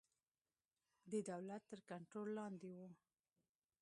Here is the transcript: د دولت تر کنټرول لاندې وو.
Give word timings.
د 1.11 1.13
دولت 1.29 1.61
تر 1.71 1.79
کنټرول 1.91 2.29
لاندې 2.39 2.69
وو. 2.77 2.87